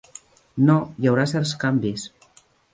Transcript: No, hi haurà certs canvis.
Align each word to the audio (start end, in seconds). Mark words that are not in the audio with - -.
No, 0.69 0.77
hi 1.03 1.11
haurà 1.11 1.27
certs 1.35 1.53
canvis. 1.67 2.09